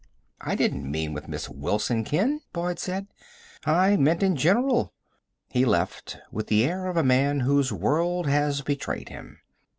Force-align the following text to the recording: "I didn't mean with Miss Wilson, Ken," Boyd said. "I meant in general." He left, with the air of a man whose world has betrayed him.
"I 0.39 0.55
didn't 0.55 0.89
mean 0.89 1.13
with 1.13 1.27
Miss 1.27 1.47
Wilson, 1.47 2.03
Ken," 2.03 2.41
Boyd 2.53 2.79
said. 2.79 3.05
"I 3.65 3.97
meant 3.97 4.23
in 4.23 4.35
general." 4.35 4.95
He 5.47 5.63
left, 5.63 6.17
with 6.31 6.47
the 6.47 6.63
air 6.65 6.87
of 6.87 6.97
a 6.97 7.03
man 7.03 7.41
whose 7.41 7.71
world 7.71 8.25
has 8.25 8.61
betrayed 8.63 9.09
him. 9.09 9.41